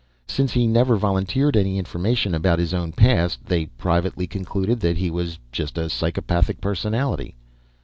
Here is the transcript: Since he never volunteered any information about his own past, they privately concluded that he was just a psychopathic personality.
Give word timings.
Since 0.27 0.53
he 0.53 0.65
never 0.65 0.95
volunteered 0.95 1.55
any 1.55 1.77
information 1.77 2.33
about 2.33 2.57
his 2.57 2.73
own 2.73 2.91
past, 2.91 3.45
they 3.45 3.67
privately 3.67 4.25
concluded 4.25 4.79
that 4.79 4.97
he 4.97 5.11
was 5.11 5.37
just 5.51 5.77
a 5.77 5.91
psychopathic 5.91 6.59
personality. 6.59 7.35